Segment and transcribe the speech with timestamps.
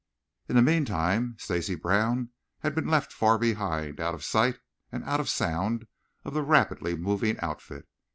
[0.49, 2.29] In the meantime Stacy Brown
[2.61, 4.57] had been left far behind, out of sight
[4.91, 5.85] and out of sound
[6.25, 7.87] of the rapidly moving outfit.